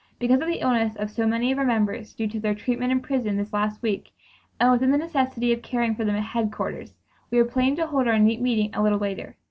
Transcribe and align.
Because 0.17 0.41
of 0.41 0.47
the 0.47 0.61
illness 0.63 0.95
of 0.95 1.11
so 1.11 1.27
many 1.27 1.51
of 1.51 1.59
our 1.59 1.63
members, 1.63 2.15
due 2.15 2.27
to 2.29 2.39
their 2.39 2.55
treatment 2.55 2.91
in 2.91 3.01
prison 3.01 3.37
this 3.37 3.53
last 3.53 3.83
week, 3.83 4.11
and 4.59 4.71
with 4.71 4.81
the 4.81 4.87
necessity 4.87 5.53
of 5.53 5.61
caring 5.61 5.93
for 5.93 6.03
them 6.03 6.15
at 6.15 6.23
headquarters, 6.23 6.95
we 7.29 7.37
are 7.37 7.45
planning 7.45 7.75
to 7.75 7.85
hold 7.85 8.07
our 8.07 8.17
neat 8.17 8.41
meeting 8.41 8.73
a 8.73 8.81
little 8.81 8.97
later. 8.97 9.37